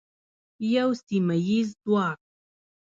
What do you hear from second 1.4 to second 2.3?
ییز ځواک.